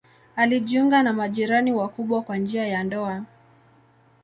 [0.35, 3.23] Alijiunga na majirani wakubwa kwa njia ya ndoa.